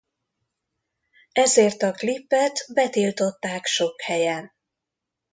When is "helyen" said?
4.01-4.53